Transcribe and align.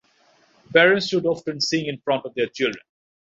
Parents 0.73 1.07
should 1.09 1.27
often 1.27 1.61
sing 1.61 1.85
in 1.85 1.99
front 1.99 2.25
of 2.25 2.33
their 2.33 2.47
children. 2.47 2.83